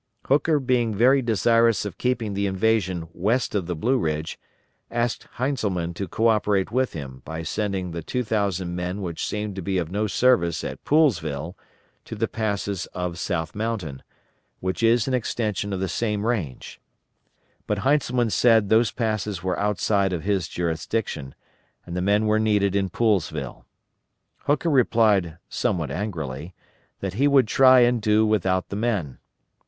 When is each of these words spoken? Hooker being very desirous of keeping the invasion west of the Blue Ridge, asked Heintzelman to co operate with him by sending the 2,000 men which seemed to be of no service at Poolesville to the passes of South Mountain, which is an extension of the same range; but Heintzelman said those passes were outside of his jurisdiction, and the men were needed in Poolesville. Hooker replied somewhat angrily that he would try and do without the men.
Hooker 0.25 0.59
being 0.59 0.95
very 0.95 1.21
desirous 1.21 1.85
of 1.85 1.99
keeping 1.99 2.33
the 2.33 2.47
invasion 2.47 3.07
west 3.13 3.53
of 3.53 3.67
the 3.67 3.75
Blue 3.75 3.99
Ridge, 3.99 4.39
asked 4.89 5.27
Heintzelman 5.35 5.93
to 5.93 6.07
co 6.07 6.27
operate 6.29 6.71
with 6.71 6.93
him 6.93 7.21
by 7.23 7.43
sending 7.43 7.91
the 7.91 8.01
2,000 8.01 8.75
men 8.75 9.03
which 9.03 9.23
seemed 9.23 9.55
to 9.57 9.61
be 9.61 9.77
of 9.77 9.91
no 9.91 10.07
service 10.07 10.63
at 10.63 10.83
Poolesville 10.85 11.53
to 12.05 12.15
the 12.15 12.27
passes 12.27 12.87
of 12.95 13.19
South 13.19 13.53
Mountain, 13.53 14.01
which 14.59 14.81
is 14.81 15.07
an 15.07 15.13
extension 15.13 15.71
of 15.71 15.79
the 15.79 15.87
same 15.87 16.25
range; 16.25 16.81
but 17.67 17.77
Heintzelman 17.81 18.31
said 18.31 18.69
those 18.69 18.89
passes 18.89 19.43
were 19.43 19.59
outside 19.59 20.13
of 20.13 20.23
his 20.23 20.47
jurisdiction, 20.47 21.35
and 21.85 21.95
the 21.95 22.01
men 22.01 22.25
were 22.25 22.39
needed 22.39 22.75
in 22.75 22.89
Poolesville. 22.89 23.65
Hooker 24.45 24.71
replied 24.71 25.37
somewhat 25.47 25.91
angrily 25.91 26.55
that 27.01 27.13
he 27.13 27.27
would 27.27 27.47
try 27.47 27.81
and 27.81 28.01
do 28.01 28.25
without 28.25 28.69
the 28.69 28.75
men. 28.75 29.19